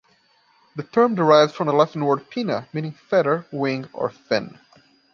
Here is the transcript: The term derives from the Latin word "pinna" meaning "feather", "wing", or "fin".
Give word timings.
The 0.75 0.81
term 0.81 1.13
derives 1.13 1.53
from 1.53 1.67
the 1.67 1.73
Latin 1.73 2.03
word 2.03 2.27
"pinna" 2.31 2.67
meaning 2.73 2.93
"feather", 2.93 3.45
"wing", 3.51 3.87
or 3.93 4.09
"fin". 4.09 4.57